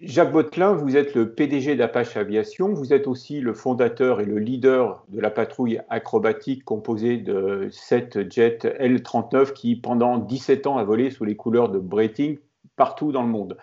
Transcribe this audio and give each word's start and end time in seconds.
Jacques 0.00 0.32
Botelin, 0.32 0.72
vous 0.72 0.96
êtes 0.96 1.14
le 1.14 1.34
PDG 1.34 1.76
d'Apache 1.76 2.16
Aviation, 2.16 2.72
vous 2.72 2.94
êtes 2.94 3.06
aussi 3.06 3.40
le 3.40 3.52
fondateur 3.52 4.22
et 4.22 4.24
le 4.24 4.38
leader 4.38 5.04
de 5.08 5.20
la 5.20 5.30
patrouille 5.30 5.80
acrobatique 5.90 6.64
composée 6.64 7.18
de 7.18 7.68
sept 7.70 8.30
jets 8.32 8.74
L-39 8.78 9.52
qui, 9.52 9.76
pendant 9.76 10.16
17 10.16 10.66
ans, 10.66 10.78
a 10.78 10.84
volé 10.84 11.10
sous 11.10 11.24
les 11.24 11.36
couleurs 11.36 11.68
de 11.68 11.78
Breitling 11.78 12.38
partout 12.74 13.12
dans 13.12 13.22
le 13.22 13.28
monde. 13.28 13.58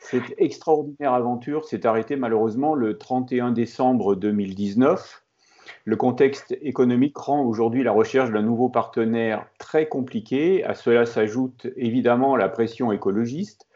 Cette 0.00 0.34
extraordinaire 0.36 1.12
aventure 1.12 1.64
s'est 1.64 1.86
arrêtée 1.86 2.16
malheureusement 2.16 2.74
le 2.74 2.98
31 2.98 3.52
décembre 3.52 4.16
2019. 4.16 5.22
Le 5.84 5.96
contexte 5.96 6.58
économique 6.60 7.16
rend 7.16 7.44
aujourd'hui 7.44 7.84
la 7.84 7.92
recherche 7.92 8.32
d'un 8.32 8.42
nouveau 8.42 8.68
partenaire 8.68 9.46
très 9.60 9.86
compliqué. 9.86 10.64
À 10.64 10.74
cela 10.74 11.06
s'ajoute 11.06 11.68
évidemment 11.76 12.34
la 12.34 12.48
pression 12.48 12.90
écologiste. 12.90 13.68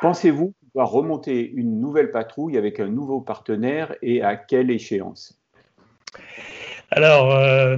Pensez-vous 0.00 0.54
remonter 0.84 1.50
une 1.50 1.80
nouvelle 1.80 2.10
patrouille 2.10 2.56
avec 2.58 2.80
un 2.80 2.88
nouveau 2.88 3.20
partenaire 3.20 3.94
et 4.02 4.22
à 4.22 4.36
quelle 4.36 4.70
échéance? 4.70 5.40
Alors, 6.92 7.34
euh, 7.34 7.76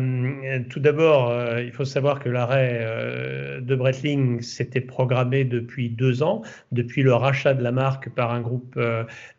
tout 0.68 0.80
d'abord, 0.80 1.30
euh, 1.30 1.62
il 1.62 1.72
faut 1.72 1.86
savoir 1.86 2.20
que 2.20 2.28
l'arrêt 2.28 2.80
euh, 2.82 3.60
de 3.60 3.74
Breitling 3.74 4.42
s'était 4.42 4.82
programmé 4.82 5.44
depuis 5.44 5.88
deux 5.88 6.22
ans, 6.22 6.42
depuis 6.72 7.02
le 7.02 7.14
rachat 7.14 7.54
de 7.54 7.62
la 7.62 7.72
marque 7.72 8.10
par 8.10 8.32
un 8.32 8.42
groupe 8.42 8.78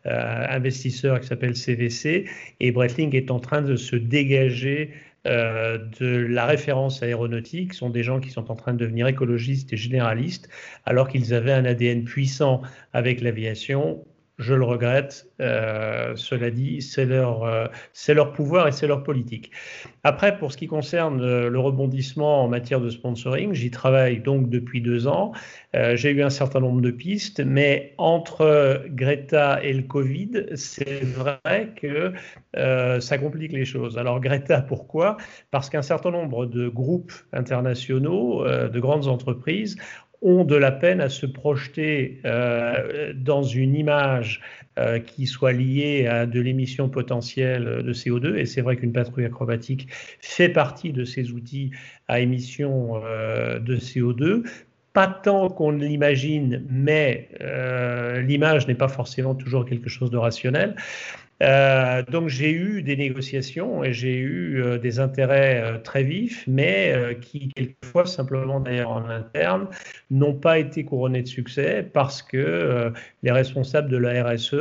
investisseur 0.04 1.20
qui 1.20 1.28
s'appelle 1.28 1.54
CVC, 1.54 2.24
et 2.58 2.72
Breitling 2.72 3.14
est 3.14 3.30
en 3.30 3.38
train 3.38 3.62
de 3.62 3.76
se 3.76 3.94
dégager 3.94 4.90
de 5.24 6.26
la 6.26 6.46
référence 6.46 7.02
aéronautique, 7.02 7.74
sont 7.74 7.90
des 7.90 8.02
gens 8.02 8.20
qui 8.20 8.30
sont 8.30 8.50
en 8.50 8.54
train 8.56 8.72
de 8.72 8.78
devenir 8.78 9.06
écologistes 9.06 9.72
et 9.72 9.76
généralistes, 9.76 10.48
alors 10.86 11.08
qu'ils 11.08 11.34
avaient 11.34 11.52
un 11.52 11.64
ADN 11.64 12.04
puissant 12.04 12.62
avec 12.92 13.20
l'aviation 13.20 14.04
je 14.40 14.54
le 14.54 14.64
regrette. 14.64 15.30
Euh, 15.40 16.16
cela 16.16 16.50
dit, 16.50 16.80
c'est 16.80 17.04
leur, 17.04 17.44
euh, 17.44 17.66
c'est 17.92 18.14
leur 18.14 18.32
pouvoir 18.32 18.66
et 18.66 18.72
c'est 18.72 18.86
leur 18.86 19.02
politique. 19.02 19.50
Après, 20.02 20.38
pour 20.38 20.50
ce 20.50 20.56
qui 20.56 20.66
concerne 20.66 21.20
euh, 21.20 21.50
le 21.50 21.58
rebondissement 21.58 22.42
en 22.44 22.48
matière 22.48 22.80
de 22.80 22.88
sponsoring, 22.88 23.52
j'y 23.52 23.70
travaille 23.70 24.20
donc 24.20 24.48
depuis 24.48 24.80
deux 24.80 25.06
ans. 25.06 25.32
j'ai 25.74 26.10
eu 26.10 26.22
un 26.22 26.30
certain 26.30 26.60
nombre 26.60 26.80
de 26.80 26.90
pistes, 26.90 27.40
mais 27.40 27.94
entre 27.98 28.82
Greta 28.88 29.62
et 29.62 29.72
le 29.72 29.82
Covid, 29.82 30.46
c'est 30.54 31.04
vrai 31.04 31.72
que 31.76 32.12
ça 33.00 33.18
complique 33.18 33.52
les 33.52 33.64
choses. 33.64 33.98
Alors 33.98 34.20
Greta, 34.20 34.62
pourquoi? 34.62 35.16
Parce 35.50 35.70
qu'un 35.70 35.82
certain 35.82 36.10
nombre 36.10 36.46
de 36.46 36.68
groupes 36.68 37.12
internationaux, 37.32 38.44
de 38.44 38.80
grandes 38.80 39.06
entreprises, 39.06 39.76
ont 40.22 40.44
de 40.44 40.56
la 40.56 40.70
peine 40.70 41.00
à 41.00 41.08
se 41.08 41.26
projeter 41.26 42.20
euh, 42.24 43.12
dans 43.14 43.42
une 43.42 43.74
image 43.74 44.40
euh, 44.78 44.98
qui 44.98 45.26
soit 45.26 45.52
liée 45.52 46.06
à 46.06 46.26
de 46.26 46.40
l'émission 46.40 46.88
potentielle 46.88 47.82
de 47.82 47.92
CO2. 47.92 48.36
Et 48.36 48.46
c'est 48.46 48.60
vrai 48.60 48.76
qu'une 48.76 48.92
patrouille 48.92 49.24
acrobatique 49.24 49.88
fait 50.20 50.48
partie 50.48 50.92
de 50.92 51.04
ces 51.04 51.32
outils 51.32 51.70
à 52.08 52.20
émission 52.20 53.00
euh, 53.04 53.58
de 53.58 53.76
CO2. 53.76 54.44
Pas 54.92 55.06
tant 55.06 55.48
qu'on 55.48 55.70
l'imagine, 55.70 56.64
mais 56.68 57.28
l'image 58.26 58.66
n'est 58.66 58.74
pas 58.74 58.88
forcément 58.88 59.36
toujours 59.36 59.64
quelque 59.64 59.88
chose 59.88 60.10
de 60.10 60.16
rationnel. 60.16 60.74
Euh, 61.42 62.02
donc 62.02 62.28
j'ai 62.28 62.52
eu 62.52 62.82
des 62.82 62.96
négociations 62.96 63.82
et 63.82 63.94
j'ai 63.94 64.16
eu 64.16 64.62
euh, 64.62 64.78
des 64.78 65.00
intérêts 65.00 65.62
euh, 65.62 65.78
très 65.78 66.02
vifs, 66.02 66.44
mais 66.46 66.94
qui 67.20 67.48
quelquefois 67.48 68.04
simplement 68.04 68.60
d'ailleurs 68.60 68.90
en 68.90 69.08
interne 69.08 69.68
n'ont 70.10 70.34
pas 70.34 70.58
été 70.58 70.84
couronnés 70.84 71.22
de 71.22 71.28
succès 71.28 71.88
parce 71.92 72.22
que 72.22 72.92
les 73.22 73.30
responsables 73.30 73.88
de 73.88 73.96
la 73.96 74.24
RSE 74.24 74.54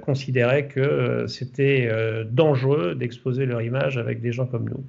considéraient 0.00 0.66
que 0.66 1.26
c'était 1.26 1.90
dangereux 2.30 2.94
d'exposer 2.94 3.46
leur 3.46 3.62
image 3.62 3.98
avec 3.98 4.20
des 4.20 4.32
gens 4.32 4.46
comme 4.46 4.68
nous. 4.68 4.84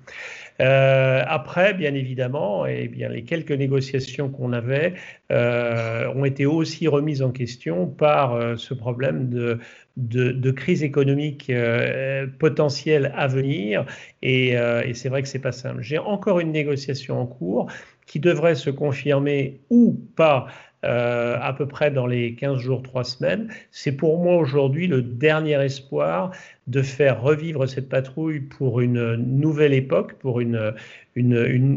après, 0.59 1.73
bien 1.73 1.94
évidemment, 1.94 2.66
et 2.66 2.81
eh 2.83 2.88
bien 2.88 3.09
les 3.09 3.23
quelques 3.23 3.51
négociations 3.51 4.29
qu'on 4.29 4.53
avait 4.53 4.94
ont 5.29 6.25
été 6.25 6.45
aussi 6.45 6.88
remises 6.88 7.22
en 7.22 7.31
question 7.31 7.85
par 7.88 8.57
ce 8.57 8.73
problème 8.73 9.29
de 9.29 9.59
de, 9.99 10.51
crise 10.51 10.83
économique 10.83 11.49
euh, 11.49 12.25
potentielle 12.39 13.13
à 13.15 13.27
venir. 13.27 13.85
Euh, 14.25 14.83
et, 14.83 14.93
c'est 14.93 15.09
vrai 15.09 15.21
que 15.21 15.27
c'est 15.27 15.39
pas 15.39 15.51
simple. 15.51 15.81
J'ai 15.81 15.97
encore 15.97 16.39
une 16.39 16.51
négociation 16.51 17.19
en 17.19 17.25
cours 17.25 17.71
qui 18.05 18.19
devrait 18.19 18.55
se 18.55 18.69
confirmer 18.69 19.59
ou 19.69 19.99
pas 20.15 20.47
euh, 20.85 21.37
à 21.41 21.51
peu 21.53 21.67
près 21.67 21.91
dans 21.91 22.07
les 22.07 22.35
15 22.35 22.57
jours, 22.57 22.81
3 22.81 23.03
semaines. 23.03 23.49
C'est 23.71 23.91
pour 23.91 24.17
moi 24.17 24.37
aujourd'hui 24.37 24.87
le 24.87 25.01
dernier 25.01 25.61
espoir 25.61 26.31
de 26.67 26.81
faire 26.81 27.21
revivre 27.21 27.67
cette 27.67 27.89
patrouille 27.89 28.39
pour 28.39 28.79
une 28.79 29.16
nouvelle 29.16 29.73
époque, 29.73 30.13
pour 30.13 30.39
une, 30.39 30.73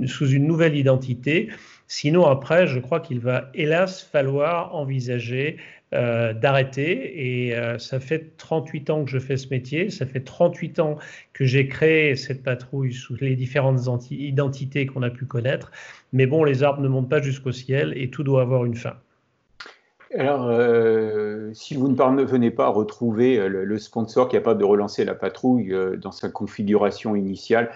sous 0.06 0.28
une 0.28 0.46
nouvelle 0.46 0.76
identité. 0.76 1.50
Sinon, 1.88 2.26
après, 2.26 2.68
je 2.68 2.78
crois 2.78 3.00
qu'il 3.00 3.18
va 3.18 3.50
hélas 3.54 4.02
falloir 4.02 4.74
envisager 4.74 5.58
euh, 5.94 6.32
d'arrêter. 6.32 7.48
Et 7.48 7.56
euh, 7.56 7.78
ça 7.78 8.00
fait 8.00 8.36
38 8.38 8.90
ans 8.90 9.04
que 9.04 9.10
je 9.10 9.18
fais 9.18 9.36
ce 9.36 9.48
métier, 9.48 9.90
ça 9.90 10.06
fait 10.06 10.20
38 10.20 10.78
ans 10.80 10.96
que 11.32 11.44
j'ai 11.44 11.68
créé 11.68 12.16
cette 12.16 12.42
patrouille 12.42 12.94
sous 12.94 13.14
les 13.16 13.36
différentes 13.36 13.80
identités 14.10 14.86
qu'on 14.86 15.02
a 15.02 15.10
pu 15.10 15.26
connaître. 15.26 15.70
Mais 16.12 16.26
bon, 16.26 16.44
les 16.44 16.62
arbres 16.62 16.80
ne 16.80 16.88
montent 16.88 17.10
pas 17.10 17.20
jusqu'au 17.20 17.52
ciel 17.52 17.92
et 17.96 18.08
tout 18.08 18.22
doit 18.22 18.40
avoir 18.42 18.64
une 18.64 18.74
fin. 18.74 18.94
Alors, 20.14 20.46
euh, 20.48 21.50
si 21.52 21.74
vous 21.74 21.88
ne 21.88 21.94
parvenez 21.94 22.50
pas 22.50 22.66
à 22.66 22.70
retrouver 22.70 23.48
le, 23.48 23.78
sponsor 23.78 24.28
capable 24.28 24.60
de 24.60 24.64
relancer 24.64 25.04
la 25.04 25.14
patrouille 25.14 25.74
dans 25.98 26.12
sa 26.12 26.28
configuration 26.28 27.16
initiale, 27.16 27.70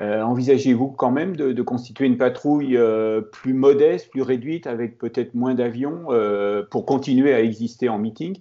euh, 0.00 0.22
envisagez-vous 0.22 0.88
quand 0.88 1.10
même 1.10 1.36
de, 1.36 1.62
constituer 1.62 2.06
une 2.06 2.16
patrouille 2.16 2.76
euh, 2.76 3.20
plus 3.20 3.52
modeste, 3.52 4.10
plus 4.10 4.22
réduite, 4.22 4.66
avec 4.66 4.98
peut-être 4.98 5.34
moins 5.34 5.54
d'avions 5.54 6.06
euh, 6.08 6.62
pour 6.70 6.86
continuer 6.86 7.34
à 7.34 7.42
exister 7.42 7.88
en 7.88 7.98
meeting? 7.98 8.38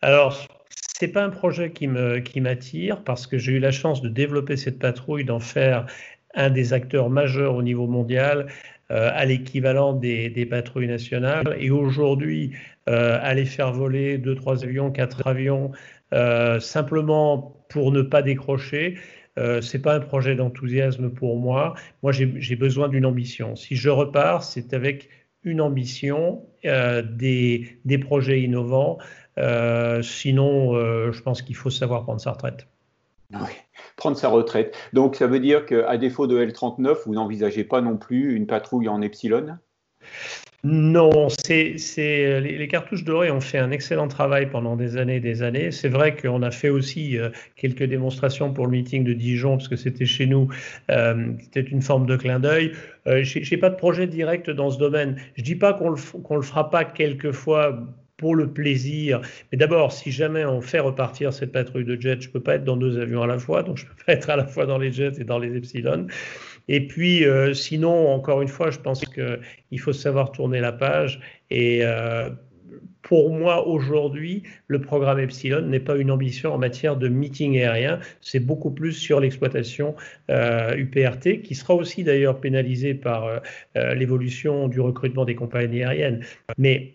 Alors, 0.00 0.34
ce 0.34 1.04
n'est 1.04 1.12
pas 1.12 1.22
un 1.22 1.30
projet 1.30 1.72
qui 1.72 1.86
m'attire 1.86 3.04
parce 3.04 3.26
que 3.26 3.38
j'ai 3.38 3.52
eu 3.52 3.58
la 3.60 3.70
chance 3.70 4.02
de 4.02 4.08
développer 4.08 4.56
cette 4.56 4.78
patrouille, 4.78 5.24
d'en 5.24 5.40
faire 5.40 5.86
un 6.34 6.50
des 6.50 6.72
acteurs 6.72 7.08
majeurs 7.08 7.54
au 7.54 7.62
niveau 7.62 7.86
mondial, 7.86 8.48
à 8.90 9.24
l'équivalent 9.24 9.92
des, 9.94 10.46
patrouilles 10.50 10.88
nationales. 10.88 11.56
Et 11.58 11.70
aujourd'hui, 11.70 12.52
aller 12.86 13.46
faire 13.46 13.72
voler 13.72 14.18
deux, 14.18 14.34
trois 14.34 14.62
avions, 14.62 14.90
quatre 14.90 15.26
avions, 15.26 15.72
simplement 16.60 17.56
pour 17.70 17.92
ne 17.92 18.02
pas 18.02 18.22
décrocher, 18.22 18.98
euh, 19.38 19.60
c'est 19.60 19.80
pas 19.80 19.94
un 19.94 20.00
projet 20.00 20.34
d'enthousiasme 20.34 21.10
pour 21.10 21.38
moi. 21.38 21.74
Moi, 22.02 22.12
j'ai 22.12 22.56
besoin 22.56 22.88
d'une 22.88 23.06
ambition. 23.06 23.56
Si 23.56 23.76
je 23.76 23.90
repars, 23.90 24.42
c'est 24.42 24.74
avec 24.74 25.08
une 25.44 25.60
ambition, 25.60 26.46
euh, 26.64 27.02
des, 27.02 27.78
projets 28.00 28.40
innovants. 28.42 28.98
Euh, 29.38 30.02
sinon, 30.02 30.74
euh, 30.74 31.12
je 31.12 31.22
pense 31.22 31.42
qu'il 31.42 31.56
faut 31.56 31.70
savoir 31.70 32.04
prendre 32.04 32.20
sa 32.20 32.32
retraite. 32.32 32.66
Oui, 33.32 33.50
prendre 33.96 34.16
sa 34.16 34.28
retraite. 34.28 34.76
Donc, 34.92 35.16
ça 35.16 35.26
veut 35.26 35.40
dire 35.40 35.66
qu'à 35.66 35.96
défaut 35.98 36.26
de 36.26 36.44
L39, 36.44 36.98
vous 37.04 37.14
n'envisagez 37.14 37.64
pas 37.64 37.80
non 37.80 37.96
plus 37.96 38.34
une 38.34 38.46
patrouille 38.46 38.88
en 38.88 39.02
Epsilon? 39.02 39.58
Non, 40.64 41.28
c'est, 41.44 41.76
c'est 41.76 42.40
les, 42.40 42.68
cartouches 42.68 43.04
dorées 43.04 43.30
ont 43.30 43.42
fait 43.42 43.58
un 43.58 43.70
excellent 43.70 44.08
travail 44.08 44.48
pendant 44.48 44.76
des 44.76 44.96
années 44.96 45.16
et 45.16 45.20
des 45.20 45.42
années. 45.42 45.70
C'est 45.70 45.90
vrai 45.90 46.16
qu'on 46.16 46.40
a 46.42 46.50
fait 46.50 46.70
aussi 46.70 47.18
euh, 47.18 47.28
quelques 47.54 47.82
démonstrations 47.82 48.50
pour 48.50 48.64
le 48.64 48.72
meeting 48.72 49.04
de 49.04 49.12
Dijon, 49.12 49.58
parce 49.58 49.68
que 49.68 49.76
c'était 49.76 50.06
chez 50.06 50.24
nous, 50.24 50.48
euh, 50.90 51.32
c'était 51.42 51.68
une 51.68 51.82
forme 51.82 52.06
de 52.06 52.16
clin 52.16 52.40
d'œil. 52.40 52.72
Euh, 53.06 53.22
je 53.22 53.38
n'ai 53.38 53.60
pas 53.60 53.68
de 53.68 53.76
projet 53.76 54.06
direct 54.06 54.48
dans 54.48 54.70
ce 54.70 54.78
domaine. 54.78 55.16
Je 55.36 55.42
ne 55.42 55.44
dis 55.44 55.56
pas 55.56 55.74
qu'on 55.74 55.94
qu'on 56.22 56.36
le 56.36 56.42
fera 56.42 56.70
pas 56.70 56.86
quelquefois 56.86 57.78
pour 58.16 58.34
le 58.34 58.50
plaisir. 58.50 59.20
Mais 59.52 59.58
d'abord, 59.58 59.92
si 59.92 60.10
jamais 60.10 60.46
on 60.46 60.62
fait 60.62 60.78
repartir 60.78 61.32
cette 61.34 61.52
patrouille 61.52 61.84
de 61.84 62.00
jets, 62.00 62.20
je 62.20 62.28
ne 62.28 62.32
peux 62.32 62.40
pas 62.40 62.54
être 62.54 62.64
dans 62.64 62.76
deux 62.76 62.98
avions 62.98 63.22
à 63.22 63.26
la 63.26 63.38
fois, 63.38 63.62
donc 63.62 63.76
je 63.76 63.84
ne 63.84 63.90
peux 63.90 63.96
pas 64.06 64.12
être 64.14 64.30
à 64.30 64.36
la 64.36 64.46
fois 64.46 64.64
dans 64.64 64.78
les 64.78 64.92
jets 64.92 65.20
et 65.20 65.24
dans 65.24 65.38
les 65.38 65.54
Epsilon. 65.56 66.06
Et 66.68 66.86
puis, 66.86 67.24
euh, 67.24 67.54
sinon, 67.54 68.08
encore 68.08 68.42
une 68.42 68.48
fois, 68.48 68.70
je 68.70 68.78
pense 68.78 69.04
qu'il 69.04 69.80
faut 69.80 69.92
savoir 69.92 70.32
tourner 70.32 70.60
la 70.60 70.72
page. 70.72 71.20
Et 71.50 71.80
euh, 71.82 72.30
pour 73.02 73.30
moi, 73.30 73.66
aujourd'hui, 73.66 74.42
le 74.66 74.80
programme 74.80 75.18
Epsilon 75.18 75.60
n'est 75.60 75.80
pas 75.80 75.96
une 75.96 76.10
ambition 76.10 76.54
en 76.54 76.58
matière 76.58 76.96
de 76.96 77.08
meeting 77.08 77.58
aérien, 77.58 78.00
c'est 78.22 78.40
beaucoup 78.40 78.70
plus 78.70 78.92
sur 78.92 79.20
l'exploitation 79.20 79.94
euh, 80.30 80.74
UPRT, 80.74 81.42
qui 81.42 81.54
sera 81.54 81.74
aussi 81.74 82.02
d'ailleurs 82.02 82.40
pénalisée 82.40 82.94
par 82.94 83.42
l'évolution 83.74 84.68
du 84.68 84.80
recrutement 84.80 85.26
des 85.26 85.34
compagnies 85.34 85.82
aériennes. 85.82 86.24
Mais, 86.56 86.94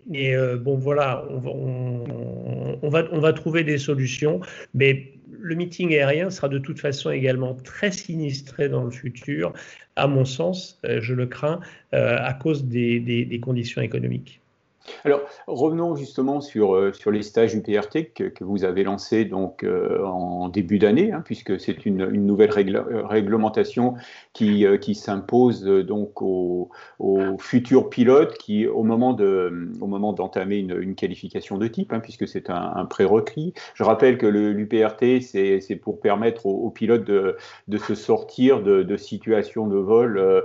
bon, 0.57 0.77
voilà, 0.77 1.25
on, 1.29 2.89
va, 2.89 3.07
on 3.11 3.19
va 3.19 3.33
trouver 3.33 3.63
des 3.63 3.77
solutions, 3.77 4.41
mais 4.73 5.18
le 5.39 5.55
meeting 5.55 5.93
aérien 5.93 6.29
sera 6.29 6.49
de 6.49 6.59
toute 6.59 6.79
façon 6.79 7.11
également 7.11 7.55
très 7.55 7.91
sinistré 7.91 8.69
dans 8.69 8.83
le 8.83 8.91
futur, 8.91 9.53
à 9.95 10.07
mon 10.07 10.25
sens, 10.25 10.79
euh, 10.85 10.99
je 11.01 11.13
le 11.13 11.27
crains, 11.27 11.59
euh, 11.93 12.17
à 12.19 12.33
cause 12.33 12.65
des, 12.65 13.39
conditions 13.41 13.81
économiques. 13.81 14.41
Alors, 15.05 15.21
revenons 15.47 15.95
justement 15.95 16.41
sur, 16.41 16.75
euh, 16.75 16.91
les 17.07 17.23
stages 17.23 17.55
UPRT 17.55 18.13
que, 18.13 18.43
vous 18.43 18.63
avez 18.63 18.83
lancés 18.83 19.25
donc, 19.25 19.63
euh, 19.63 20.03
en 20.03 20.49
début 20.49 20.79
d'année, 20.79 21.11
hein, 21.11 21.21
puisque 21.23 21.59
c'est 21.59 21.85
une, 21.85 22.07
nouvelle 22.07 22.51
euh, 22.75 23.05
réglementation 23.05 23.95
qui, 24.33 24.65
s'impose 24.95 25.63
donc 25.63 26.21
aux, 26.21 26.69
futurs 27.39 27.89
pilotes 27.89 28.37
qui, 28.37 28.67
au 28.67 28.83
moment, 28.83 29.13
d'entamer 29.13 30.57
une, 30.57 30.95
qualification 30.95 31.57
de 31.57 31.67
type, 31.67 31.93
hein, 31.93 31.99
puisque 31.99 32.27
c'est 32.27 32.49
un, 32.49 32.85
prérequis. 32.85 33.53
Je 33.75 33.83
rappelle 33.83 34.17
que 34.17 34.25
l'UPRT, 34.25 35.21
c'est, 35.21 35.75
pour 35.81 35.99
permettre 35.99 36.45
aux, 36.45 36.69
pilotes 36.69 37.05
de, 37.05 37.37
de 37.67 37.77
se 37.77 37.95
sortir 37.95 38.61
de, 38.61 38.97
situations 38.97 39.67
de 39.67 39.77
vol 39.77 40.43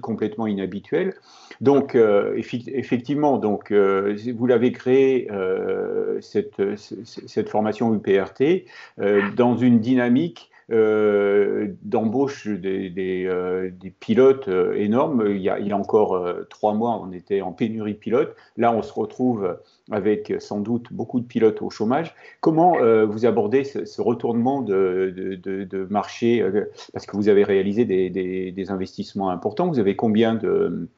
complètement 0.00 0.46
inhabituelles. 0.46 1.14
Donc, 1.60 1.96
effectivement, 2.36 3.38
donc, 3.38 3.70
euh, 3.72 4.16
vous 4.34 4.46
l'avez 4.46 4.72
créé, 4.72 5.28
euh, 5.30 6.18
cette, 6.20 7.48
formation 7.48 7.94
UPRT, 7.94 8.64
euh, 8.98 9.22
dans 9.36 9.56
une 9.56 9.80
dynamique 9.80 10.50
d'embauche 10.68 12.48
des, 12.48 13.70
pilotes 14.00 14.48
énormes. 14.74 15.24
Il 15.28 15.40
y, 15.40 15.48
a, 15.48 15.76
encore 15.76 16.28
trois 16.50 16.74
mois, 16.74 17.00
on 17.00 17.12
était 17.12 17.40
en 17.40 17.52
pénurie 17.52 17.92
de 17.92 17.98
pilotes. 17.98 18.34
Là, 18.56 18.72
on 18.72 18.82
se 18.82 18.92
retrouve 18.92 19.58
avec 19.92 20.34
sans 20.40 20.58
doute 20.58 20.92
beaucoup 20.92 21.20
de 21.20 21.24
pilotes 21.24 21.62
au 21.62 21.70
chômage. 21.70 22.16
Comment 22.40 22.78
vous 23.06 23.26
abordez 23.26 23.62
ce, 23.62 24.02
retournement 24.02 24.60
de, 24.60 25.86
marché 25.88 26.44
Parce 26.92 27.06
que 27.06 27.16
vous 27.16 27.28
avez 27.28 27.44
réalisé 27.44 27.84
des 27.84 28.70
investissements 28.70 29.30
importants. 29.30 29.68
Vous 29.68 29.78
avez 29.78 29.94
combien 29.94 30.34
de 30.34 30.88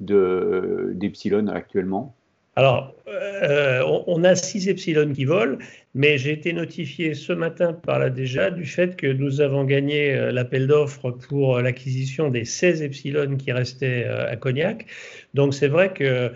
d'Epsilon 0.00 1.48
actuellement 1.48 2.14
alors, 2.58 2.94
euh, 3.06 3.82
on, 4.06 4.24
a 4.24 4.34
6 4.34 4.68
Epsilon 4.68 5.12
qui 5.12 5.26
volent, 5.26 5.58
mais 5.94 6.16
j'ai 6.16 6.32
été 6.32 6.54
notifié 6.54 7.12
ce 7.12 7.34
matin 7.34 7.74
par 7.74 7.98
la 7.98 8.08
DGA 8.08 8.50
du 8.50 8.64
fait 8.64 8.96
que 8.96 9.06
nous 9.06 9.42
avons 9.42 9.64
gagné 9.64 10.14
euh, 10.14 10.32
l'appel 10.32 10.66
d'offres 10.66 11.10
pour 11.10 11.60
l'acquisition 11.60 12.30
des 12.30 12.46
16 12.46 12.80
Epsilon 12.80 13.36
qui 13.36 13.52
restaient 13.52 14.06
euh, 14.06 14.32
à 14.32 14.36
Cognac. 14.36 14.86
Donc, 15.34 15.52
c'est 15.52 15.68
vrai 15.68 15.92
que 15.92 16.32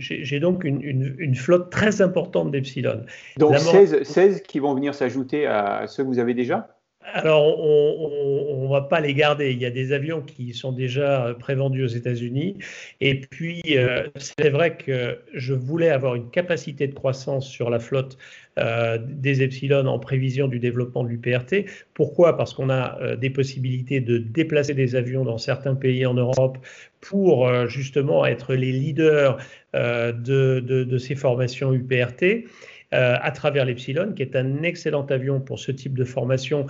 j'ai 0.00 0.40
donc 0.40 0.64
une, 0.64 1.34
flotte 1.36 1.70
très 1.70 2.02
importante 2.02 2.50
d'Epsilon. 2.50 3.02
Donc, 3.36 3.56
16, 3.56 4.02
16, 4.02 4.42
qui 4.42 4.58
vont 4.58 4.74
venir 4.74 4.92
s'ajouter 4.92 5.46
à 5.46 5.86
ceux 5.86 6.02
que 6.02 6.08
vous 6.08 6.18
avez 6.18 6.34
déjà? 6.34 6.68
Alors, 7.04 7.58
on 7.58 8.64
ne 8.64 8.68
va 8.70 8.82
pas 8.82 9.00
les 9.00 9.12
garder. 9.14 9.52
Il 9.52 9.58
y 9.58 9.66
a 9.66 9.70
des 9.70 9.92
avions 9.92 10.22
qui 10.22 10.54
sont 10.54 10.72
déjà 10.72 11.34
prévendus 11.38 11.84
aux 11.84 11.88
États-Unis. 11.88 12.56
Et 13.00 13.20
puis, 13.20 13.60
euh, 13.70 14.06
c'est 14.16 14.50
vrai 14.50 14.76
que 14.76 15.18
je 15.34 15.52
voulais 15.52 15.90
avoir 15.90 16.14
une 16.14 16.30
capacité 16.30 16.86
de 16.86 16.94
croissance 16.94 17.48
sur 17.48 17.70
la 17.70 17.80
flotte 17.80 18.16
euh, 18.58 18.98
des 19.00 19.42
Epsilon 19.42 19.86
en 19.86 19.98
prévision 19.98 20.46
du 20.46 20.58
développement 20.58 21.04
de 21.04 21.08
l'UPRT. 21.08 21.66
Pourquoi? 21.94 22.36
Parce 22.36 22.54
qu'on 22.54 22.70
a 22.70 22.98
euh, 23.00 23.16
des 23.16 23.30
possibilités 23.30 24.00
de 24.00 24.18
déplacer 24.18 24.74
des 24.74 24.94
avions 24.94 25.24
dans 25.24 25.38
certains 25.38 25.74
pays 25.74 26.06
en 26.06 26.14
Europe 26.14 26.58
pour 27.00 27.66
justement 27.66 28.24
être 28.24 28.54
les 28.54 28.70
leaders 28.70 29.36
de, 29.74 30.60
de, 30.60 30.98
ces 30.98 31.16
formations 31.16 31.72
UPRT. 31.72 32.44
Euh, 32.94 33.16
à 33.22 33.30
travers 33.30 33.64
l'Epsilon, 33.64 34.12
qui 34.12 34.20
est 34.20 34.36
un 34.36 34.62
excellent 34.62 35.06
avion 35.06 35.40
pour 35.40 35.58
ce 35.58 35.72
type 35.72 35.96
de 35.96 36.04
formation 36.04 36.66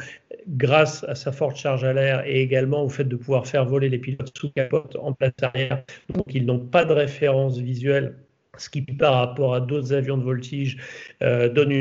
grâce 0.46 1.02
à 1.04 1.16
sa 1.16 1.32
forte 1.32 1.56
charge 1.56 1.82
à 1.82 1.92
l'air 1.92 2.22
et 2.24 2.40
également 2.40 2.84
au 2.84 2.88
fait 2.88 3.04
de 3.04 3.16
pouvoir 3.16 3.44
faire 3.44 3.64
voler 3.64 3.88
les 3.88 3.98
pilotes 3.98 4.30
sous 4.36 4.52
capote 4.52 4.96
en 5.00 5.14
place 5.14 5.32
arrière. 5.42 5.82
Donc, 6.14 6.26
ils 6.32 6.46
n'ont 6.46 6.60
pas 6.60 6.84
de 6.84 6.92
référence 6.92 7.58
visuelle 7.58 8.14
ce 8.58 8.68
qui 8.68 8.82
par 8.82 9.14
rapport 9.14 9.54
à 9.54 9.60
d'autres 9.60 9.94
avions 9.94 10.18
de 10.18 10.24
voltige 10.24 10.76
euh, 11.22 11.48
donne 11.48 11.72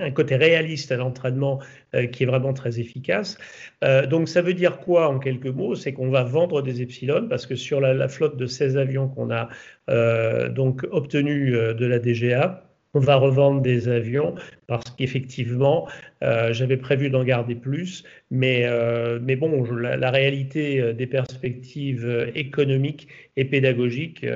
un 0.00 0.10
côté 0.10 0.34
réaliste 0.34 0.90
à 0.90 0.96
l'entraînement 0.96 1.60
euh, 1.94 2.06
qui 2.06 2.22
est 2.22 2.26
vraiment 2.26 2.54
très 2.54 2.80
efficace. 2.80 3.36
Donc 4.08 4.30
ça 4.30 4.40
veut 4.40 4.54
dire 4.54 4.78
quoi 4.78 5.08
en 5.08 5.18
quelques 5.18 5.46
mots? 5.46 5.74
C'est 5.74 5.92
qu'on 5.92 6.08
va 6.08 6.24
vendre 6.24 6.62
des 6.62 6.80
Epsilon 6.80 7.28
parce 7.28 7.46
que 7.46 7.54
sur 7.54 7.82
la, 7.82 7.92
la 7.92 8.08
flotte 8.08 8.38
de 8.38 8.46
16 8.46 8.78
avions 8.78 9.08
qu'on 9.08 9.30
a 9.30 9.48
donc 10.48 10.86
obtenus 10.90 11.52
de 11.52 11.86
la 11.86 11.98
DGA, 11.98 12.71
on 12.94 13.00
va 13.00 13.16
revendre 13.16 13.62
des 13.62 13.88
avions 13.88 14.34
parce 14.66 14.90
qu'effectivement, 14.90 15.88
euh, 16.22 16.52
j'avais 16.52 16.76
prévu 16.76 17.10
d'en 17.10 17.24
garder 17.24 17.54
plus, 17.54 18.04
mais, 18.30 18.64
euh, 18.64 19.18
mais 19.22 19.36
bon, 19.36 19.64
la, 19.64 20.10
réalité 20.10 20.80
euh, 20.80 20.92
des 20.92 21.06
perspectives 21.06 22.30
économiques 22.34 23.08
et 23.36 23.44
pédagogiques 23.44 24.26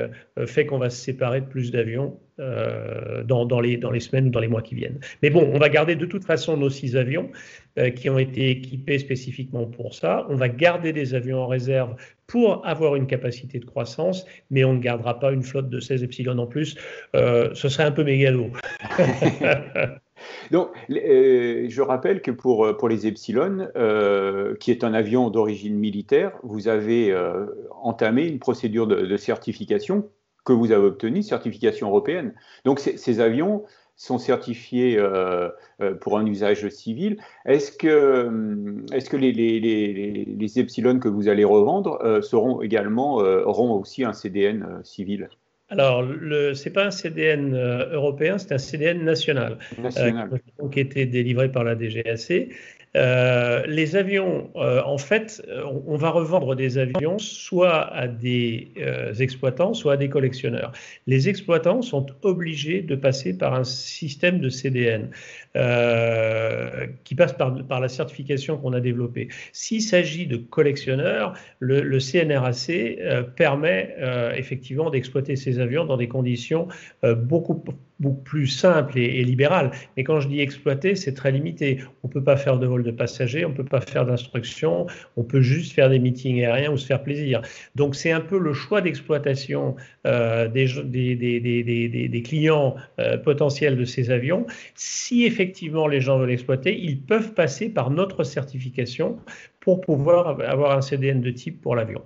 fait 0.46 0.64
qu'on 0.66 0.78
va 0.78 0.88
se 0.88 0.96
séparer 0.96 1.42
de 1.42 1.46
plus 1.46 1.70
d'avions 1.70 2.18
dans, 2.38 3.46
dans, 3.46 3.60
les, 3.60 3.76
dans 3.76 3.90
les 3.90 4.00
semaines 4.00 4.28
ou 4.28 4.30
dans 4.30 4.40
les 4.40 4.48
mois 4.48 4.62
qui 4.62 4.74
viennent. 4.74 5.00
Mais 5.22 5.30
bon, 5.30 5.50
on 5.52 5.58
va 5.58 5.68
garder 5.68 5.96
de 5.96 6.06
toute 6.06 6.24
façon 6.24 6.56
nos 6.56 6.70
six 6.70 6.96
avions 6.96 7.30
qui 7.94 8.08
ont 8.08 8.18
été 8.18 8.50
équipés 8.50 8.98
spécifiquement 8.98 9.66
pour 9.66 9.94
ça. 9.94 10.26
On 10.30 10.34
va 10.34 10.48
garder 10.48 10.94
des 10.94 11.14
avions 11.14 11.40
en 11.40 11.46
réserve 11.46 11.94
pour 12.26 12.66
avoir 12.66 12.96
une 12.96 13.06
capacité 13.06 13.58
de 13.58 13.64
croissance, 13.64 14.24
mais 14.50 14.64
on 14.64 14.74
ne 14.74 14.80
gardera 14.80 15.18
pas 15.18 15.32
une 15.32 15.42
flotte 15.42 15.68
de 15.68 15.80
16 15.80 16.02
Epsilon 16.02 16.38
en 16.38 16.46
plus. 16.46 16.76
Euh, 17.14 17.50
ce 17.54 17.68
serait 17.68 17.84
un 17.84 17.92
peu 17.92 18.04
mégalo. 18.04 18.50
Donc, 20.50 20.70
euh, 20.90 21.66
je 21.68 21.82
rappelle 21.82 22.22
que 22.22 22.30
pour, 22.30 22.76
pour 22.78 22.88
les 22.88 23.06
Epsilon, 23.06 23.68
euh, 23.76 24.56
qui 24.56 24.70
est 24.70 24.82
un 24.82 24.94
avion 24.94 25.30
d'origine 25.30 25.76
militaire, 25.76 26.32
vous 26.42 26.68
avez 26.68 27.14
entamé 27.70 28.26
une 28.26 28.38
procédure 28.38 28.86
de, 28.86 29.06
de, 29.06 29.16
certification 29.16 30.08
que 30.44 30.52
vous 30.52 30.72
avez 30.72 30.86
obtenue, 30.86 31.22
certification 31.22 31.88
européenne. 31.88 32.34
Donc, 32.64 32.80
ces 32.80 33.20
avions 33.20 33.64
sont 33.96 34.18
certifiés 34.18 34.98
euh, 34.98 35.48
euh, 35.80 35.94
pour 35.94 36.18
un 36.18 36.26
usage 36.26 36.68
civil. 36.68 37.16
Est-ce 37.46 37.72
que, 37.72 37.88
euh, 37.88 38.86
est 38.92 39.08
que 39.08 39.16
les, 39.16 39.32
les, 39.32 39.58
les, 39.58 40.24
les, 40.26 40.58
epsilon 40.58 40.98
que 40.98 41.08
vous 41.08 41.28
allez 41.28 41.44
revendre 41.44 41.98
seront 42.22 42.60
également, 42.60 43.16
auront 43.16 43.72
aussi 43.80 44.04
un 44.04 44.12
CDN 44.12 44.80
civil? 44.84 45.28
Alors, 45.68 46.04
ce 46.04 46.64
n'est 46.64 46.72
pas 46.72 46.86
un 46.86 46.90
CDN 46.90 47.56
européen, 47.56 48.38
c'est 48.38 48.52
un 48.52 48.58
CDN 48.58 49.02
national, 49.02 49.58
national. 49.78 50.40
qui 50.70 50.78
a 50.78 50.82
été 50.82 51.06
délivré 51.06 51.50
par 51.50 51.64
la 51.64 51.74
DGAC. 51.74 52.50
Euh, 52.96 53.62
les 53.66 53.94
avions, 53.94 54.50
euh, 54.56 54.82
en 54.84 54.96
fait, 54.96 55.42
euh, 55.48 55.64
on, 55.86 55.96
va 55.96 56.10
revendre 56.10 56.56
des 56.56 56.78
avions 56.78 57.18
soit 57.18 57.92
à 57.94 58.08
des 58.08 58.72
exploitants, 59.20 59.74
soit 59.74 59.94
à 59.94 59.96
des 59.96 60.08
collectionneurs. 60.08 60.72
Les 61.06 61.28
exploitants 61.28 61.82
sont 61.82 62.06
obligés 62.22 62.80
de 62.80 62.96
passer 62.96 63.36
par 63.36 63.54
un 63.54 63.64
système 63.64 64.40
de 64.40 64.48
CDN 64.48 65.10
qui 67.04 67.14
passe 67.14 67.32
par, 67.32 67.80
la 67.80 67.88
certification 67.88 68.58
qu'on 68.58 68.72
a 68.72 68.80
développée. 68.80 69.28
S'il 69.52 69.80
s'agit 69.82 70.26
de 70.26 70.36
collectionneurs, 70.36 71.34
le, 71.60 71.80
le 71.80 71.98
CNRAC 71.98 72.98
permet 73.36 73.94
effectivement 74.36 74.90
d'exploiter 74.90 75.36
ces 75.36 75.58
avions 75.58 75.84
dans 75.84 75.96
des 75.96 76.08
conditions 76.08 76.68
beaucoup 77.02 77.64
beaucoup 78.00 78.22
plus 78.22 78.46
simple 78.46 78.98
et, 78.98 79.24
libéral. 79.24 79.70
Mais 79.96 80.04
quand 80.04 80.20
je 80.20 80.28
dis 80.28 80.40
exploiter, 80.40 80.94
c'est 80.96 81.14
très 81.14 81.32
limité. 81.32 81.80
On 82.02 82.08
ne 82.08 82.12
peut 82.12 82.22
pas 82.22 82.36
faire 82.36 82.58
de 82.58 82.66
vol 82.66 82.82
de 82.82 82.90
passagers, 82.90 83.44
on 83.44 83.50
ne 83.50 83.54
peut 83.54 83.64
pas 83.64 83.80
faire 83.80 84.04
d'instruction, 84.04 84.86
on 85.16 85.22
peut 85.22 85.40
juste 85.40 85.72
faire 85.72 85.88
des 85.88 85.98
meetings 85.98 86.44
aériens 86.44 86.72
ou 86.72 86.76
se 86.76 86.86
faire 86.86 87.02
plaisir. 87.02 87.42
Donc 87.74 87.94
c'est 87.94 88.12
un 88.12 88.20
peu 88.20 88.38
le 88.38 88.52
choix 88.52 88.80
d'exploitation 88.80 89.76
euh, 90.06 90.48
des, 90.48 90.66
des, 90.84 92.08
des, 92.08 92.22
clients 92.22 92.76
euh, 92.98 93.16
potentiels 93.16 93.76
de 93.76 93.84
ces 93.84 94.10
avions. 94.10 94.46
Si 94.74 95.24
effectivement 95.24 95.86
les 95.86 96.00
gens 96.00 96.18
veulent 96.18 96.30
exploiter, 96.30 96.78
ils 96.78 97.00
peuvent 97.00 97.32
passer 97.34 97.68
par 97.68 97.90
notre 97.90 98.24
certification 98.24 99.18
pour 99.60 99.80
pouvoir 99.80 100.40
avoir 100.40 100.76
un 100.76 100.80
CDN 100.80 101.20
de 101.20 101.30
type 101.30 101.60
pour 101.60 101.74
l'avion. 101.74 102.02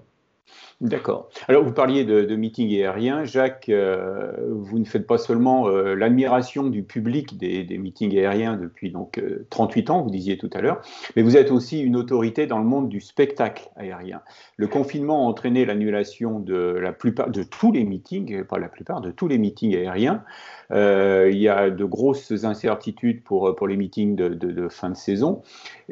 D'accord. 0.80 1.28
Alors, 1.46 1.62
vous 1.62 1.74
parliez 1.74 2.06
de, 2.06 2.22
de 2.22 2.36
meeting 2.36 2.70
aérien. 2.74 3.24
Jacques, 3.24 3.68
euh, 3.68 4.32
vous 4.48 4.78
ne 4.78 4.86
faites 4.86 5.06
pas 5.06 5.18
seulement 5.18 5.68
euh, 5.68 5.94
l'admiration 5.94 6.68
du 6.70 6.84
public 6.84 7.36
des, 7.36 7.66
meetings 7.76 8.16
aériens 8.16 8.56
depuis 8.56 8.90
donc 8.90 9.22
38 9.50 9.90
euh, 9.90 9.92
ans, 9.92 10.02
vous 10.02 10.08
disiez 10.08 10.38
tout 10.38 10.48
à 10.54 10.62
l'heure, 10.62 10.80
mais 11.16 11.22
vous 11.22 11.36
êtes 11.36 11.50
aussi 11.50 11.80
une 11.80 11.96
autorité 11.96 12.46
dans 12.46 12.58
le 12.58 12.64
monde 12.64 12.88
du 12.88 13.02
spectacle 13.02 13.68
aérien. 13.76 14.22
Le 14.56 14.68
confinement 14.68 15.26
a 15.26 15.28
entraîné 15.28 15.66
l'annulation 15.66 16.40
de 16.40 16.54
la 16.54 16.92
plupart 16.92 17.28
de 17.28 17.42
tous 17.42 17.72
les 17.72 17.84
meetings, 17.84 18.44
pas 18.44 18.58
la 18.58 18.68
plupart, 18.68 19.02
de 19.02 19.10
tous 19.10 19.28
les 19.28 19.36
meetings 19.36 19.76
aériens. 19.76 20.24
il 20.70 21.38
y 21.38 21.48
a 21.48 21.68
de 21.68 21.84
grosses 21.84 22.32
incertitudes 22.44 23.22
pour, 23.22 23.54
pour 23.54 23.68
les 23.68 23.76
meetings 23.76 24.16
de, 24.16 24.28
de, 24.28 24.50
de 24.50 24.68
fin 24.70 24.88
de 24.88 24.96
saison. 24.96 25.42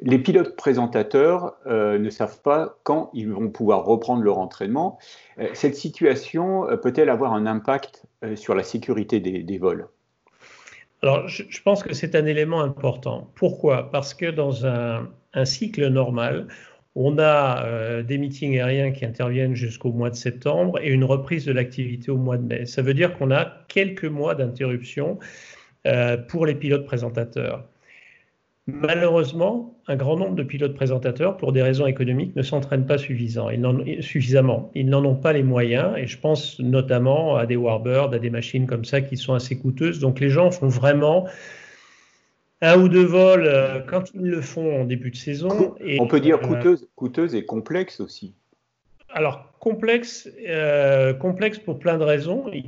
Les 0.00 0.18
pilotes 0.18 0.56
présentateurs 0.56 1.56
ne 1.66 2.10
savent 2.10 2.40
pas 2.40 2.78
quand 2.84 3.10
ils 3.12 3.30
vont 3.30 3.50
pouvoir 3.50 3.84
reprendre 3.84 4.22
leur 4.22 4.38
euh, 5.38 5.46
cette 5.54 5.74
situation 5.74 6.68
euh, 6.68 6.76
peut-elle 6.76 7.08
avoir 7.08 7.32
un 7.32 7.46
impact 7.46 8.06
euh, 8.24 8.36
sur 8.36 8.54
la 8.54 8.62
sécurité 8.62 9.20
des, 9.20 9.58
vols? 9.58 9.88
Alors, 11.02 11.28
je, 11.28 11.62
pense 11.62 11.82
que 11.82 11.94
c'est 11.94 12.14
un 12.14 12.26
élément 12.26 12.60
important. 12.60 13.30
Pourquoi? 13.34 13.90
Parce 13.90 14.14
que 14.14 14.26
dans 14.26 14.66
un, 14.66 15.08
cycle 15.44 15.86
normal, 15.88 16.48
On 16.96 17.16
a 17.18 18.02
des 18.02 18.18
meetings 18.18 18.58
aériens 18.58 18.90
qui 18.90 19.04
interviennent 19.04 19.54
jusqu'au 19.54 19.92
mois 19.92 20.10
de 20.10 20.16
septembre 20.16 20.80
et 20.82 20.88
une 20.88 21.04
reprise 21.04 21.44
de 21.44 21.52
l'activité 21.52 22.10
au 22.10 22.16
mois 22.16 22.38
de 22.38 22.42
mai. 22.42 22.66
Ça 22.66 22.82
veut 22.82 22.94
dire 22.94 23.16
qu'on 23.16 23.30
a 23.30 23.44
quelques 23.68 24.06
mois 24.06 24.34
d'interruption 24.34 25.20
pour 26.28 26.44
les 26.44 26.56
pilotes 26.56 26.86
présentateurs. 26.86 27.68
Malheureusement, 28.70 29.80
un 29.86 29.96
grand 29.96 30.18
nombre 30.18 30.34
de 30.34 30.42
pilotes 30.42 30.74
présentateurs, 30.74 31.38
pour 31.38 31.52
des 31.52 31.62
raisons 31.62 31.86
économiques, 31.86 32.36
ne 32.36 32.42
s'entraînent 32.42 32.84
pas 32.84 32.98
suffisamment. 32.98 34.70
Ils 34.74 34.88
n'en 34.90 35.04
ont 35.06 35.14
pas 35.14 35.32
les 35.32 35.42
moyens, 35.42 35.96
et 35.96 36.06
je 36.06 36.18
pense 36.18 36.60
notamment 36.60 37.36
à 37.36 37.46
des 37.46 37.56
Warbirds, 37.56 38.12
à 38.12 38.18
des 38.18 38.28
machines 38.28 38.66
comme 38.66 38.84
ça 38.84 39.00
qui 39.00 39.16
sont 39.16 39.32
assez 39.32 39.58
coûteuses. 39.58 40.00
Donc 40.00 40.20
les 40.20 40.28
gens 40.28 40.50
font 40.50 40.68
vraiment 40.68 41.26
un 42.60 42.78
ou 42.78 42.90
deux 42.90 43.06
vols 43.06 43.46
euh, 43.46 43.80
quand 43.80 44.12
ils 44.12 44.28
le 44.28 44.42
font 44.42 44.82
en 44.82 44.84
début 44.84 45.12
de 45.12 45.16
saison. 45.16 45.74
On 45.98 46.06
peut 46.06 46.20
dire 46.20 46.36
euh, 46.36 46.76
coûteuse, 46.94 47.34
et 47.34 47.46
complexe 47.46 48.00
aussi. 48.00 48.34
Alors 49.10 49.48
complexe, 49.58 50.28
euh, 50.46 51.14
complexe 51.14 51.58
pour 51.58 51.78
plein 51.78 51.98
de 51.98 52.04
raisons, 52.04 52.46
les 52.48 52.64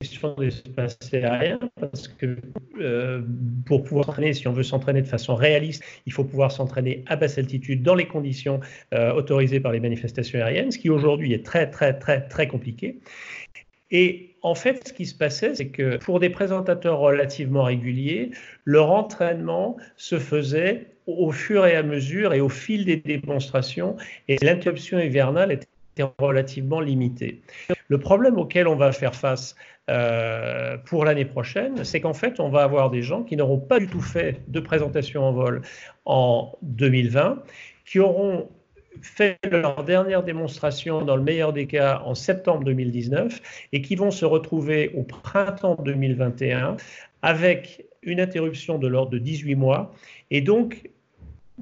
questions 0.00 0.34
d'espace 0.34 0.98
aérien, 1.12 1.58
parce 1.80 2.08
que 2.08 2.36
euh, 2.80 3.22
pour 3.66 3.84
pouvoir 3.84 4.06
s'entraîner, 4.06 4.32
si 4.34 4.48
on 4.48 4.52
veut 4.52 4.62
s'entraîner 4.62 5.02
de 5.02 5.06
façon 5.08 5.34
réaliste, 5.34 5.82
il 6.06 6.12
faut 6.12 6.24
pouvoir 6.24 6.52
s'entraîner 6.52 7.04
à 7.06 7.16
basse 7.16 7.38
altitude 7.38 7.82
dans 7.82 7.94
les 7.94 8.06
conditions 8.06 8.60
euh, 8.94 9.12
autorisées 9.12 9.60
par 9.60 9.72
les 9.72 9.80
manifestations 9.80 10.38
aériennes, 10.38 10.70
ce 10.70 10.78
qui 10.78 10.90
aujourd'hui 10.90 11.32
est 11.32 11.44
très, 11.44 11.70
très, 11.70 11.98
très, 11.98 12.26
très 12.28 12.46
compliqué. 12.46 12.98
Et 13.90 14.34
en 14.42 14.54
fait, 14.54 14.88
ce 14.88 14.92
qui 14.92 15.06
se 15.06 15.14
passait, 15.14 15.54
c'est 15.54 15.68
que 15.68 15.96
pour 15.96 16.20
des 16.20 16.28
présentateurs 16.30 16.98
relativement 16.98 17.64
réguliers, 17.64 18.30
leur 18.64 18.90
entraînement 18.90 19.76
se 19.96 20.18
faisait 20.18 20.86
au 21.08 21.32
fur 21.32 21.66
et 21.66 21.74
à 21.74 21.82
mesure 21.82 22.34
et 22.34 22.40
au 22.40 22.48
fil 22.48 22.84
des 22.84 22.96
démonstrations, 22.96 23.96
et 24.28 24.36
l'interruption 24.42 24.98
hivernale 24.98 25.52
était 25.52 25.66
relativement 26.18 26.80
limité. 26.80 27.40
Le 27.88 27.98
problème 27.98 28.36
auquel 28.36 28.68
on 28.68 28.76
va 28.76 28.92
faire 28.92 29.14
face 29.14 29.56
euh, 29.90 30.76
pour 30.84 31.04
l'année 31.04 31.24
prochaine, 31.24 31.84
c'est 31.84 32.00
qu'en 32.00 32.12
fait, 32.12 32.40
on 32.40 32.50
va 32.50 32.62
avoir 32.62 32.90
des 32.90 33.02
gens 33.02 33.22
qui 33.22 33.36
n'auront 33.36 33.58
pas 33.58 33.80
du 33.80 33.88
tout 33.88 34.02
fait 34.02 34.40
de 34.48 34.60
présentation 34.60 35.24
en 35.24 35.32
vol 35.32 35.62
en 36.04 36.52
2020, 36.62 37.42
qui 37.86 37.98
auront 37.98 38.48
fait 39.00 39.38
leur 39.50 39.84
dernière 39.84 40.22
démonstration, 40.22 41.02
dans 41.02 41.16
le 41.16 41.22
meilleur 41.22 41.52
des 41.52 41.66
cas, 41.66 42.02
en 42.04 42.14
septembre 42.14 42.64
2019, 42.64 43.40
et 43.72 43.80
qui 43.80 43.96
vont 43.96 44.10
se 44.10 44.24
retrouver 44.24 44.90
au 44.94 45.04
printemps 45.04 45.78
2021 45.82 46.76
avec 47.22 47.86
une 48.02 48.20
interruption 48.20 48.78
de 48.78 48.86
l'ordre 48.86 49.10
de 49.10 49.18
18 49.18 49.54
mois. 49.54 49.92
Et 50.30 50.40
donc, 50.40 50.90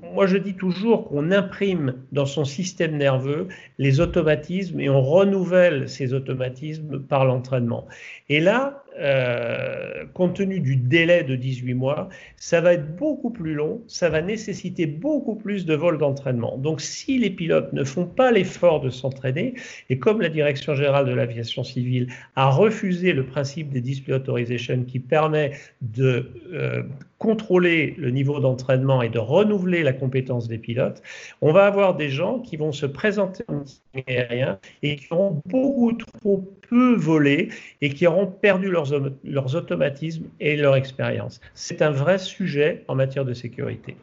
moi, 0.03 0.27
je 0.27 0.37
dis 0.37 0.55
toujours 0.55 1.09
qu'on 1.09 1.31
imprime 1.31 1.95
dans 2.13 2.27
son 2.27 2.45
système 2.45 2.97
nerveux 2.97 3.49
les 3.79 4.01
automatismes 4.01 4.81
et 4.81 4.91
on 4.91 5.01
renouvelle 5.01 5.89
ces 5.89 6.13
automatismes 6.13 7.01
par 7.01 7.25
l'entraînement. 7.25 7.87
Et 8.29 8.41
là, 8.41 8.85
euh, 8.99 10.05
compte 10.15 10.37
tenu 10.37 10.61
du 10.61 10.77
délai 10.77 11.23
de 11.23 11.37
18 11.37 11.75
mois, 11.75 12.09
ça 12.37 12.61
va 12.61 12.75
être 12.75 12.97
beaucoup 12.97 13.31
plus 13.31 13.55
long, 13.55 13.83
ça 13.87 14.09
va 14.09 14.23
nécessiter 14.23 14.87
beaucoup 14.87 15.35
plus 15.35 15.67
de 15.67 15.75
vols 15.75 15.99
d'entraînement. 15.99 16.57
Donc 16.59 16.81
si 16.81 17.19
les 17.19 17.31
pilotes 17.31 17.73
ne 17.73 17.85
font 17.85 18.07
pas 18.07 18.33
l'effort 18.33 18.81
de 18.81 18.91
s'entraîner, 18.91 19.55
et 19.91 19.99
comme 19.99 20.21
la 20.21 20.29
Direction 20.29 20.75
générale 20.75 21.07
de 21.07 21.13
l'aviation 21.13 21.65
civile 21.65 22.09
a 22.37 22.51
refusé 22.51 23.13
le 23.13 23.27
principe 23.27 23.71
des 23.71 23.81
display 23.81 24.15
authorization 24.15 24.85
qui 24.85 24.99
permet 24.99 25.53
de 25.83 26.31
euh, 26.53 26.83
contrôler 27.19 27.95
le 27.99 28.11
niveau 28.11 28.41
d'entraînement 28.41 29.03
et 29.03 29.09
de 29.09 29.19
renouveler 29.19 29.83
la 29.83 29.93
compétence 29.93 30.49
des 30.49 30.59
pilotes, 30.59 31.03
on 31.41 31.53
va 31.53 31.67
avoir 31.67 31.97
des 31.97 32.11
gens 32.11 32.41
qui 32.41 32.57
vont 32.57 32.73
se 32.73 32.87
présenter 32.87 33.45
en 33.49 33.63
aérien 34.07 34.59
et 34.83 34.97
qui 34.97 35.07
auront 35.11 35.41
beaucoup 35.47 35.93
trop 35.93 36.45
peu 36.69 36.95
volé 36.95 37.49
et 37.81 37.91
qui 37.91 38.07
auront 38.07 38.27
perdu 38.27 38.71
leurs, 38.71 39.55
automatismes 39.55 40.25
et 40.41 40.57
leur 40.57 40.77
expérience. 40.77 41.41
C'est 41.55 41.83
un 41.83 41.91
vrai 41.91 42.19
sujet 42.19 42.85
en 42.89 42.95
matière 42.95 43.25
de 43.25 43.35
sécurité. 43.35 43.97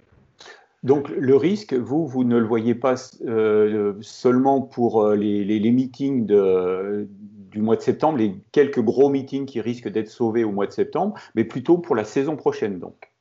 Donc 0.83 1.09
le 1.09 1.35
risque, 1.37 1.73
vous, 1.73 2.05
vous 2.05 2.25
ne 2.25 2.37
le 2.37 2.45
voyez 2.45 2.75
pas 2.75 2.95
euh, 3.25 3.93
seulement 4.01 4.61
pour 4.61 5.01
euh, 5.01 5.15
les, 5.15 5.71
meetings 5.71 6.25
du 6.25 7.61
mois 7.61 7.77
de 7.77 7.81
septembre, 7.81 8.17
les 8.17 8.35
quelques 8.51 8.81
gros 8.81 9.09
meetings 9.09 9.45
qui 9.45 9.61
risquent 9.61 9.89
d'être 9.89 10.09
sauvés 10.09 10.43
au 10.43 10.51
mois 10.51 10.67
de 10.67 10.73
septembre, 10.73 11.17
mais 11.35 11.45
plutôt 11.45 11.77
pour 11.77 11.95
la 11.95 12.03
saison 12.03 12.35
prochaine 12.35 12.79
donc. 12.79 13.12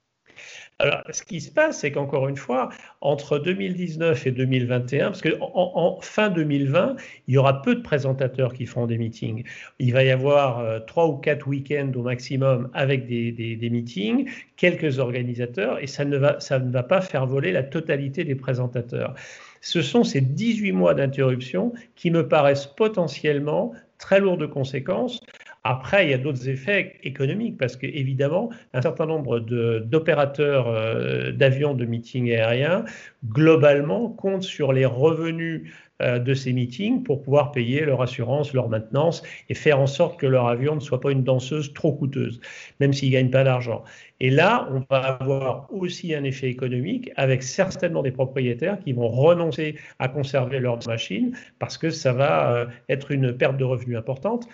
Alors, 0.82 1.02
ce 1.10 1.22
qui 1.22 1.40
se 1.40 1.48
passe, 1.48 1.78
c'est 1.78 1.92
qu'encore 1.92 2.26
une 2.26 2.36
fois, 2.36 2.68
entre 3.00 3.38
2019 3.38 4.26
et 4.26 4.32
2021, 4.32 5.06
parce 5.06 5.22
qu'en 5.22 5.36
en, 5.40 6.00
fin 6.00 6.28
2020, 6.28 6.96
il 7.28 7.34
y 7.34 7.38
aura 7.38 7.62
peu 7.62 7.76
de 7.76 7.82
présentateurs 7.82 8.52
qui 8.52 8.66
feront 8.66 8.86
des 8.86 8.98
meetings. 8.98 9.44
Il 9.78 9.92
va 9.92 10.02
y 10.02 10.10
avoir 10.10 10.58
euh, 10.58 10.80
trois 10.80 11.06
ou 11.06 11.18
quatre 11.18 11.46
week-ends 11.46 11.92
au 11.94 12.02
maximum 12.02 12.68
avec 12.74 13.06
des, 13.06 13.30
des, 13.30 13.70
meetings, 13.70 14.28
quelques 14.56 14.98
organisateurs, 14.98 15.80
et 15.80 15.86
ça 15.86 16.04
ne, 16.04 16.16
va, 16.16 16.40
ça 16.40 16.58
ne 16.58 16.72
va 16.72 16.82
pas 16.82 17.00
faire 17.00 17.26
voler 17.26 17.52
la 17.52 17.62
totalité 17.62 18.24
des 18.24 18.34
présentateurs. 18.34 19.14
Ce 19.60 19.82
sont 19.82 20.02
ces 20.02 20.20
18 20.20 20.72
mois 20.72 20.94
d'interruption 20.94 21.72
qui 21.94 22.10
me 22.10 22.26
paraissent 22.26 22.66
potentiellement 22.66 23.72
très 23.98 24.18
lourds 24.18 24.36
de 24.36 24.46
conséquences. 24.46 25.20
Après, 25.64 26.06
il 26.06 26.10
y 26.10 26.14
a 26.14 26.18
d'autres 26.18 26.48
effets 26.48 26.96
économiques 27.04 27.56
parce 27.56 27.76
qu'évidemment, 27.76 28.50
un 28.72 28.82
certain 28.82 29.06
nombre 29.06 29.38
d'opérateurs 29.38 30.66
euh, 30.68 31.30
d'avions 31.30 31.74
de 31.74 31.84
meetings 31.84 32.32
aériens, 32.32 32.84
globalement, 33.24 34.08
comptent 34.08 34.42
sur 34.42 34.72
les 34.72 34.86
revenus 34.86 35.72
euh, 36.02 36.18
de 36.18 36.34
ces 36.34 36.52
meetings 36.52 37.04
pour 37.04 37.22
pouvoir 37.22 37.52
payer 37.52 37.84
leur 37.84 38.02
assurance, 38.02 38.52
leur 38.54 38.68
maintenance 38.68 39.22
et 39.48 39.54
faire 39.54 39.78
en 39.78 39.86
sorte 39.86 40.18
que 40.18 40.26
leur 40.26 40.48
avion 40.48 40.74
ne 40.74 40.80
soit 40.80 41.00
pas 41.00 41.12
une 41.12 41.22
danseuse 41.22 41.72
trop 41.74 41.92
coûteuse, 41.92 42.40
même 42.80 42.92
s'ils 42.92 43.10
ne 43.10 43.14
gagnent 43.14 43.30
pas 43.30 43.44
d'argent. 43.44 43.84
Et 44.18 44.30
là, 44.30 44.68
on 44.72 44.82
va 44.90 44.98
avoir 44.98 45.72
aussi 45.72 46.12
un 46.14 46.24
effet 46.24 46.48
économique 46.48 47.10
avec 47.16 47.42
certainement 47.44 48.02
des 48.02 48.10
propriétaires 48.10 48.80
qui 48.80 48.92
vont 48.92 49.08
renoncer 49.08 49.76
à 50.00 50.08
conserver 50.08 50.58
leurs 50.58 50.84
machines 50.88 51.36
parce 51.60 51.78
que 51.78 51.90
ça 51.90 52.12
va 52.12 52.52
euh, 52.52 52.66
être 52.88 53.12
une 53.12 53.36
perte 53.36 53.56
de 53.56 53.64
revenus 53.64 53.96
importante. 53.96 54.48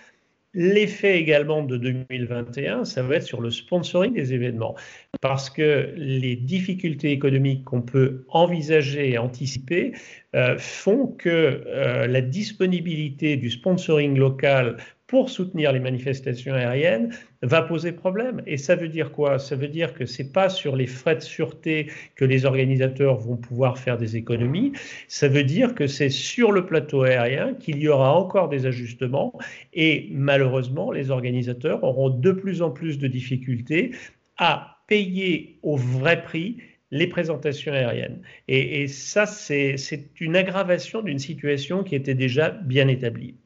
L'effet 0.55 1.19
également 1.19 1.63
de 1.63 1.77
2021, 1.77 2.87
ça 2.87 3.03
va 3.03 3.17
être 3.17 3.23
sur 3.23 3.43
le 3.43 3.51
sponsoring 3.51 4.15
des 4.15 4.33
événements, 4.33 4.75
parce 5.21 5.51
que 5.51 5.93
les 5.95 6.37
difficultés 6.37 7.13
économiques 7.13 7.65
qu'on 7.65 7.83
peut 7.83 8.25
envisager 8.29 9.11
et 9.11 9.19
anticiper 9.19 9.93
euh, 10.35 10.57
font 10.59 11.07
que 11.07 11.29
euh, 11.67 12.07
la 12.07 12.23
disponibilité 12.23 13.37
du 13.37 13.51
sponsoring 13.51 14.17
local 14.17 14.79
pour 15.09 15.31
soutenir 15.31 15.73
les 15.73 15.81
manifestations 15.81 16.55
aériennes 16.55 17.13
va 17.43 17.63
poser 17.63 17.93
problème. 17.93 18.43
Et 18.47 18.59
ça 18.59 18.77
veut 18.77 18.89
dire 18.89 19.11
quoi? 19.11 19.39
Ça 19.39 19.57
veut 19.57 19.67
dire 19.69 19.95
que 19.95 20.05
c'est 20.05 20.33
pas 20.33 20.51
sur 20.51 20.77
les 20.77 20.87
frais 20.87 21.17
de 21.17 21.23
sûreté 21.23 21.91
que 22.15 22.27
les 22.27 22.45
organisateurs 22.45 23.17
vont 23.17 23.37
pouvoir 23.37 23.79
faire 23.79 23.97
des 23.97 24.17
économies. 24.17 24.73
Ça 25.09 25.27
veut 25.27 25.45
dire 25.45 25.75
que 25.75 25.87
c'est 25.87 26.11
sur 26.11 26.53
le 26.53 26.67
plateau 26.67 27.03
aérien 27.03 27.55
qu'il 27.55 27.79
y 27.79 27.89
aura 27.89 28.15
encore 28.15 28.51
des 28.51 28.67
ajustements. 28.67 29.33
Et 29.73 30.09
malheureusement, 30.13 30.93
les 30.93 31.11
organisateurs 31.11 31.83
auront 31.83 32.11
de 32.11 32.31
plus 32.31 32.61
en 32.61 32.71
plus 32.71 32.99
de 32.99 33.09
difficultés 33.09 33.93
à 34.37 34.83
payer 34.89 35.59
au 35.63 35.77
vrai 35.77 36.23
prix 36.23 36.59
les 36.91 37.07
présentations 37.07 37.73
aériennes. 37.73 38.21
Et, 38.47 38.83
et 38.83 38.89
ça, 38.89 39.25
c'est 39.25 39.77
une 40.21 40.37
aggravation 40.37 41.01
d'une 41.01 41.19
situation 41.19 41.83
qui 41.83 41.95
était 41.95 42.15
déjà 42.15 42.51
bien 42.51 42.89
établie. 42.89 43.37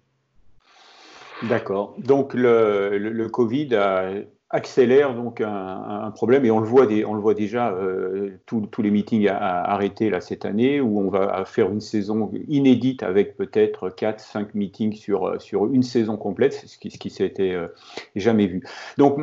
D'accord. 1.49 1.95
Donc 1.99 2.35
le, 2.35 3.27
Covid 3.29 3.77
accélère 4.53 5.15
donc 5.15 5.41
un, 5.41 6.13
problème 6.15 6.45
et 6.45 6.51
on 6.51 6.61
le 6.61 6.67
voit, 6.67 6.87
on 7.07 7.15
le 7.15 7.21
voit 7.21 7.35
déjà, 7.35 7.73
euh, 7.73 8.39
tous 8.47 8.83
les 8.83 8.91
meetings 8.91 9.27
arrêtés 9.29 10.11
là 10.11 10.21
cette 10.21 10.45
année 10.45 10.81
où 10.81 11.01
on 11.01 11.09
va 11.09 11.45
faire 11.47 11.71
une 11.71 11.81
saison 11.81 12.31
inédite 12.49 13.03
avec 13.03 13.37
peut-être 13.37 13.89
4-5 13.89 14.49
meetings 14.55 14.93
sur, 14.93 15.41
sur 15.41 15.73
une 15.73 15.83
saison 15.83 16.19
complète, 16.19 16.53
ce 16.67 16.79
qui, 16.79 16.91
ce 16.91 16.99
qui 16.99 17.09
s'était 17.09 17.53
euh, 17.53 17.69
jamais 18.15 18.47
vu. 18.47 18.63
Donc 18.99 19.19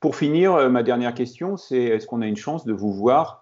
pour 0.00 0.16
finir, 0.16 0.54
euh, 0.54 0.68
ma 0.68 0.82
dernière 0.82 1.14
question, 1.14 1.56
c'est 1.56 1.82
est-ce 1.82 2.06
qu'on 2.06 2.20
a 2.20 2.26
une 2.26 2.36
chance 2.36 2.66
de 2.66 2.72
vous 2.72 2.92
voir 2.92 3.40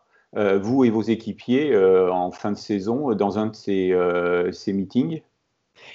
vous 0.63 0.83
et 0.83 0.89
vos 0.89 1.03
équipiers, 1.03 1.77
en 1.77 2.31
fin 2.31 2.53
de 2.53 2.57
saison, 2.57 3.13
dans 3.13 3.39
un 3.39 3.49
de 3.49 3.55
ces, 3.55 3.95
ces 4.51 4.73
meetings? 4.73 5.21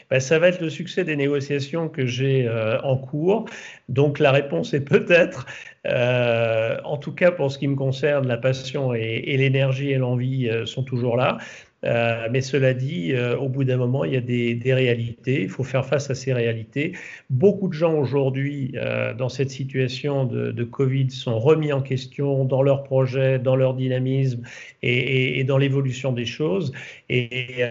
Ben, 0.10 0.20
ça 0.20 0.40
va 0.40 0.50
être 0.50 0.62
le 0.62 0.70
succès 0.70 1.04
des 1.04 1.16
négociations 1.16 1.90
que 1.90 2.06
j'ai 2.06 2.48
euh, 2.48 2.80
en 2.82 2.98
cours. 2.98 3.46
Donc 3.90 4.20
la 4.20 4.32
réponse 4.32 4.74
est 4.74 4.82
peut-être, 4.82 5.46
euh, 5.86 6.78
en 6.84 6.98
tout 6.98 7.14
cas 7.14 7.32
pour 7.32 7.52
ce 7.52 7.58
qui 7.58 7.68
me 7.68 7.76
concerne, 7.76 8.28
la 8.28 8.38
passion 8.38 8.94
et, 8.94 9.38
l'énergie 9.38 9.92
et 9.92 9.98
l'envie 9.98 10.50
euh, 10.50 10.66
sont 10.66 10.84
toujours 10.84 11.18
là. 11.18 11.38
Euh, 11.86 12.28
mais 12.32 12.42
cela 12.42 12.74
dit, 12.74 13.14
euh, 13.14 13.38
au 13.38 13.50
bout 13.50 13.64
d'un 13.64 13.78
moment, 13.78 14.04
il 14.04 14.14
y 14.14 14.18
a 14.18 14.22
des, 14.22 14.74
réalités. 14.74 15.44
Il 15.44 15.50
faut 15.50 15.64
faire 15.64 15.86
face 15.86 16.10
à 16.10 16.16
ces 16.16 16.34
réalités. 16.34 16.94
Beaucoup 17.30 17.68
de 17.68 17.74
gens 17.74 17.94
aujourd'hui, 17.94 18.72
euh, 18.76 19.14
dans 19.14 19.30
cette 19.30 19.52
situation 19.52 20.26
de, 20.26 20.64
Covid, 20.64 21.10
sont 21.12 21.40
remis 21.40 21.72
en 21.72 21.82
question 21.82 22.46
dans 22.46 22.62
leurs 22.62 22.84
projets, 22.84 23.40
dans 23.40 23.56
leur 23.56 23.74
dynamisme 23.74 24.42
et, 24.82 25.44
dans 25.44 25.58
l'évolution 25.58 26.12
des 26.12 26.26
choses. 26.26 26.74
Et 27.10 27.62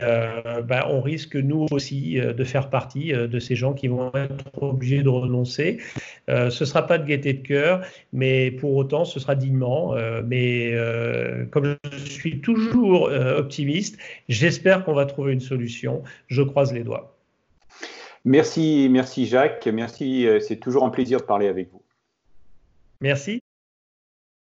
ben, 0.67 0.85
on 0.89 1.01
risque, 1.01 1.37
nous 1.37 1.67
aussi, 1.71 2.15
de 2.15 2.45
faire 2.45 2.71
partie 2.71 3.13
de 3.13 3.39
ces 3.39 3.55
gens 3.55 3.75
qui 3.75 3.89
vont 3.89 4.11
être 4.15 4.63
obligés 4.63 5.03
de 5.03 5.09
renoncer. 5.09 5.79
ce 6.29 6.45
ne 6.45 6.51
sera 6.51 6.87
pas 6.87 6.99
de 6.99 7.07
gaieté 7.07 7.35
de 7.35 7.47
cœur, 7.47 7.83
mais 8.13 8.51
pour 8.51 8.75
autant, 8.77 9.05
ce 9.05 9.21
sera 9.21 9.35
dignement. 9.35 9.95
mais 10.25 10.73
comme 11.51 11.77
je 11.93 12.11
suis 12.11 12.41
toujours 12.41 13.11
optimiste, 13.37 13.96
J'espère 14.29 14.85
qu'on 14.85 14.95
va 14.95 15.07
trouver 15.07 15.33
une 15.33 15.41
solution. 15.41 16.03
Je 16.29 16.43
croise 16.43 16.73
les 16.73 16.85
doigts. 16.85 17.17
Merci, 18.25 18.89
merci 18.91 19.27
Jacques. 19.27 19.67
Merci. 19.67 20.27
Euh, 20.27 20.41
c'est 20.41 20.57
toujours 20.57 20.85
un 20.85 20.91
plaisir 20.91 21.21
de 21.21 21.25
parler 21.25 21.47
avec 21.47 21.71
vous. 21.71 21.83
Merci. 23.01 23.41